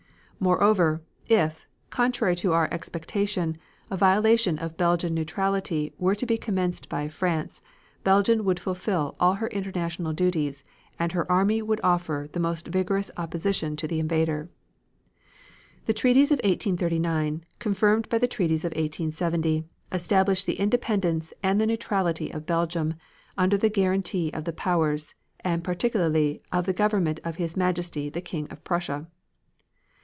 Moreover, 0.43 1.03
if, 1.27 1.67
contrary 1.91 2.35
to 2.37 2.51
our 2.51 2.67
expectation, 2.73 3.59
a 3.91 3.95
violation 3.95 4.57
of 4.57 4.75
Belgian 4.75 5.13
neutrality 5.13 5.93
were 5.99 6.15
to 6.15 6.25
be 6.25 6.35
committed 6.35 6.89
by 6.89 7.07
France, 7.09 7.61
Belgium 8.03 8.43
would 8.45 8.59
fulfil 8.59 9.13
all 9.19 9.35
her 9.35 9.45
international 9.49 10.13
duties 10.13 10.63
and 10.97 11.11
her 11.11 11.31
army 11.31 11.61
would 11.61 11.79
offer 11.83 12.27
the 12.33 12.39
most 12.39 12.65
vigorous 12.69 13.11
opposition 13.17 13.75
to 13.75 13.87
the 13.87 13.99
invader. 13.99 14.49
The 15.85 15.93
treaties 15.93 16.31
of 16.31 16.37
1839, 16.39 17.43
confirmed 17.59 18.09
by 18.09 18.17
the 18.17 18.27
treaties 18.27 18.65
of 18.65 18.71
1870, 18.71 19.63
establish 19.91 20.43
the 20.45 20.59
independence 20.59 21.33
and 21.43 21.61
the 21.61 21.67
neutrality 21.67 22.31
of 22.33 22.47
Belgium 22.47 22.95
under 23.37 23.59
the 23.59 23.69
guarantee 23.69 24.31
of 24.33 24.45
the 24.45 24.53
powers, 24.53 25.13
and 25.41 25.63
particularly 25.63 26.41
of 26.51 26.65
the 26.65 26.73
Government 26.73 27.19
of 27.23 27.35
his 27.35 27.55
Majesty 27.55 28.09
the 28.09 28.21
King 28.21 28.47
of 28.49 28.63
Prussia. 28.63 29.05